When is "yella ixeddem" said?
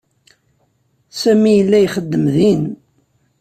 1.57-2.25